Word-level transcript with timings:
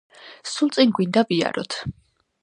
სულ 0.51 0.71
წინ 0.77 0.93
გვინდა 0.99 1.23
ვიაროთ. 1.33 1.77